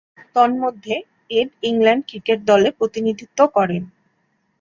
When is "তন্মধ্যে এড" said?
0.35-1.49